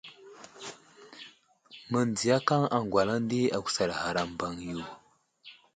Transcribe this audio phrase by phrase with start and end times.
[1.91, 4.81] Məndziyakaŋ aŋgwalaŋ di agusar ghar a mbaŋ yo.